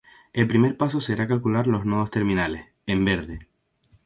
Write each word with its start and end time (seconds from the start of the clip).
El 0.33 0.47
primer 0.47 0.77
paso 0.77 0.99
será 0.99 1.27
calcular 1.27 1.67
los 1.67 1.85
nodos 1.85 2.09
terminales, 2.09 2.65
en 2.87 3.05
verde. 3.05 3.47